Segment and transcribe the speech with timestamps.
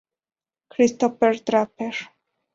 [0.73, 1.95] Christopher Draper.